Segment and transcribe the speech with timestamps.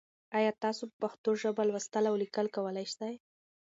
[0.37, 3.13] ایا تاسو په پښتو ژبه لوستل او لیکل کولای سئ؟